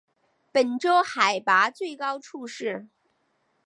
[0.51, 2.87] 本州海拔最高处是。